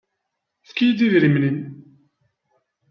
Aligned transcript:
Efk-iyi-d 0.63 0.99
idrimen-nnem. 1.05 1.59